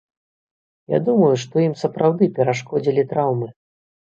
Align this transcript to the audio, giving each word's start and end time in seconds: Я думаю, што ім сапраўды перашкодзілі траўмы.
Я 0.93 0.99
думаю, 1.09 1.29
што 1.43 1.55
ім 1.67 1.75
сапраўды 1.83 2.31
перашкодзілі 2.41 3.05
траўмы. 3.15 3.47